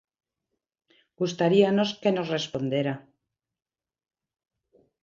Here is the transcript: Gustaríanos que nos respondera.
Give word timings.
Gustaríanos 1.19 1.89
que 2.01 2.11
nos 2.15 2.27
respondera. 2.35 2.93